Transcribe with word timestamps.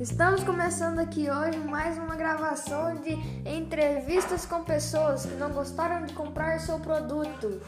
Estamos 0.00 0.42
começando 0.42 0.98
aqui 0.98 1.28
hoje 1.30 1.58
mais 1.58 1.98
uma 1.98 2.16
gravação 2.16 2.96
de 3.02 3.12
entrevistas 3.46 4.46
com 4.46 4.64
pessoas 4.64 5.26
que 5.26 5.34
não 5.34 5.50
gostaram 5.50 6.06
de 6.06 6.14
comprar 6.14 6.58
seu 6.58 6.80
produto. 6.80 7.60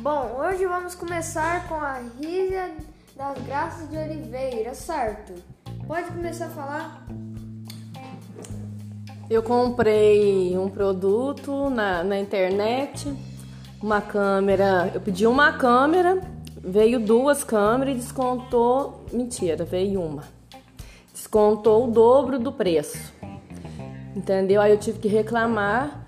Bom, 0.00 0.36
hoje 0.38 0.66
vamos 0.66 0.94
começar 0.94 1.66
com 1.66 1.76
a 1.76 2.00
Rízia 2.20 2.74
das 3.16 3.38
Graças 3.38 3.88
de 3.88 3.96
Oliveira, 3.96 4.74
certo? 4.74 5.32
Pode 5.86 6.08
começar 6.08 6.48
a 6.48 6.50
falar? 6.50 7.06
Eu 9.30 9.42
comprei 9.42 10.58
um 10.58 10.68
produto 10.68 11.70
na, 11.70 12.04
na 12.04 12.18
internet, 12.18 13.10
uma 13.82 14.02
câmera. 14.02 14.90
Eu 14.92 15.00
pedi 15.00 15.26
uma 15.26 15.54
câmera, 15.54 16.20
veio 16.62 17.00
duas 17.00 17.42
câmeras 17.42 17.94
e 17.94 17.98
descontou. 18.00 19.06
Mentira, 19.10 19.64
veio 19.64 20.02
uma 20.02 20.36
descontou 21.16 21.88
o 21.88 21.90
dobro 21.90 22.38
do 22.38 22.52
preço. 22.52 23.14
Entendeu? 24.14 24.60
Aí 24.60 24.70
eu 24.70 24.78
tive 24.78 24.98
que 24.98 25.08
reclamar, 25.08 26.06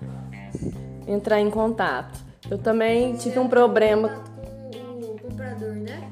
entrar 1.07 1.41
em 1.41 1.49
contato. 1.49 2.19
Eu 2.49 2.59
também 2.59 3.15
tive 3.15 3.39
um 3.39 3.47
problema 3.47 4.09
com 4.09 5.05
o 5.05 5.19
comprador, 5.19 5.73
né? 5.73 6.11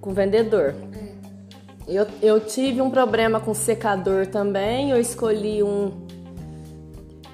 Com 0.00 0.10
o 0.10 0.12
vendedor. 0.12 0.74
É. 0.92 1.16
Eu, 1.88 2.06
eu 2.22 2.40
tive 2.40 2.80
um 2.80 2.90
problema 2.90 3.40
com 3.40 3.50
o 3.50 3.54
secador 3.54 4.26
também. 4.26 4.90
Eu 4.90 5.00
escolhi 5.00 5.62
um 5.62 6.06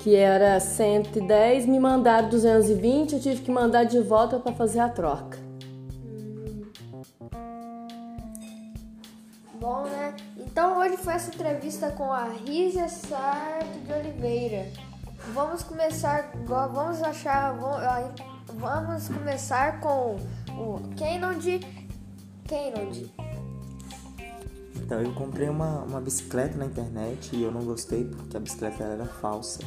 que 0.01 0.17
era 0.17 0.59
110, 0.59 1.67
me 1.67 1.79
mandaram 1.79 2.29
220, 2.29 3.13
eu 3.13 3.21
tive 3.21 3.41
que 3.41 3.53
mandar 3.53 3.85
de 3.85 4.01
volta 4.01 4.37
para 4.37 4.53
fazer 4.53 4.81
a 4.81 4.89
troca. 4.89 5.39
Bom, 9.63 9.85
né? 9.85 10.17
Então 10.37 10.81
hoje 10.81 10.97
foi 10.97 11.15
essa 11.15 11.33
entrevista 11.33 11.89
com 11.93 12.13
a 12.13 12.25
Rízia 12.25 12.89
Sarto 12.89 13.79
de 13.87 13.93
Oliveira. 13.93 14.67
Vamos 15.33 15.63
começar, 15.63 16.33
vamos 16.45 17.01
achar, 17.01 17.55
vamos 18.55 19.07
começar 19.07 19.79
com 19.79 20.17
o 20.49 20.81
Kenond. 20.97 21.61
Kenond. 22.45 23.15
Então, 24.75 25.01
eu 25.01 25.15
comprei 25.15 25.49
uma, 25.49 25.85
uma 25.85 26.01
bicicleta 26.01 26.59
na 26.59 26.67
internet 26.67 27.37
e 27.37 27.45
eu 27.45 27.53
não 27.53 27.63
gostei 27.63 28.05
porque 28.05 28.37
a 28.37 28.41
bicicleta 28.41 28.83
era 28.83 29.07
falsa. 29.07 29.61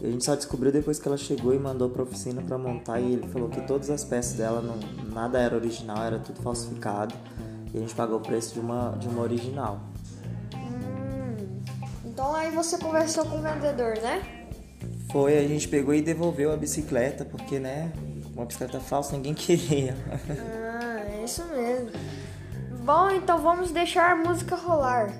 E 0.00 0.06
a 0.06 0.10
gente 0.12 0.24
só 0.24 0.36
descobriu 0.36 0.70
depois 0.70 1.00
que 1.00 1.08
ela 1.08 1.18
chegou 1.18 1.52
e 1.52 1.58
mandou 1.58 1.90
para 1.90 2.04
oficina 2.04 2.42
para 2.42 2.56
montar 2.56 3.00
e 3.00 3.14
ele 3.14 3.26
falou 3.26 3.48
que 3.48 3.60
todas 3.62 3.90
as 3.90 4.04
peças 4.04 4.34
dela 4.34 4.62
não 4.62 4.78
nada 5.12 5.40
era 5.40 5.56
original, 5.56 6.00
era 6.04 6.20
tudo 6.20 6.40
falsificado. 6.42 7.12
E 7.72 7.78
a 7.78 7.80
gente 7.80 7.94
pagou 7.94 8.18
o 8.18 8.20
preço 8.20 8.54
de 8.54 8.60
uma, 8.60 8.96
de 8.98 9.08
uma 9.08 9.22
original. 9.22 9.80
Hum, 10.54 11.60
então 12.04 12.34
aí 12.34 12.50
você 12.50 12.78
conversou 12.78 13.24
com 13.24 13.38
o 13.38 13.42
vendedor, 13.42 13.96
né? 14.02 14.22
Foi, 15.12 15.38
a 15.38 15.46
gente 15.46 15.68
pegou 15.68 15.94
e 15.94 16.02
devolveu 16.02 16.52
a 16.52 16.56
bicicleta, 16.56 17.24
porque, 17.24 17.58
né, 17.58 17.92
uma 18.34 18.44
bicicleta 18.44 18.80
falsa 18.80 19.16
ninguém 19.16 19.34
queria. 19.34 19.96
Ah, 20.30 21.00
é 21.00 21.24
isso 21.24 21.44
mesmo. 21.46 21.90
Bom, 22.84 23.10
então 23.10 23.38
vamos 23.40 23.70
deixar 23.70 24.12
a 24.12 24.16
música 24.16 24.56
rolar. 24.56 25.12